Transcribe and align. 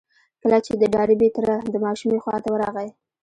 کله 0.41 0.57
چې 0.65 0.73
د 0.81 0.83
ډاربي 0.93 1.29
تره 1.35 1.55
د 1.73 1.75
ماشومې 1.85 2.19
خواته 2.23 2.49
ورغی. 2.51 2.89